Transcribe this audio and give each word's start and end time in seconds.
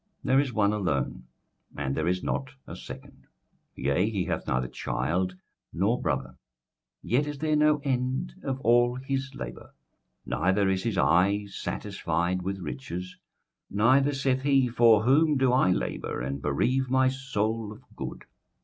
21:004:008 0.23 0.23
There 0.23 0.39
is 0.39 0.53
one 0.53 0.73
alone, 0.73 1.23
and 1.77 1.95
there 1.95 2.07
is 2.07 2.23
not 2.23 2.49
a 2.65 2.75
second; 2.75 3.27
yea, 3.75 4.09
he 4.09 4.25
hath 4.25 4.47
neither 4.47 4.67
child 4.67 5.35
nor 5.71 6.01
brother: 6.01 6.37
yet 7.03 7.27
is 7.27 7.37
there 7.37 7.55
no 7.55 7.77
end 7.83 8.33
of 8.43 8.59
all 8.61 8.95
his 8.95 9.35
labour; 9.35 9.75
neither 10.25 10.67
is 10.71 10.81
his 10.81 10.97
eye 10.97 11.45
satisfied 11.47 12.41
with 12.41 12.57
riches; 12.57 13.15
neither 13.69 14.11
saith 14.11 14.41
he, 14.41 14.67
For 14.67 15.03
whom 15.03 15.37
do 15.37 15.53
I 15.53 15.71
labour, 15.71 16.19
and 16.19 16.41
bereave 16.41 16.89
my 16.89 17.07
soul 17.07 17.71
of 17.71 17.83
good? 17.95 18.25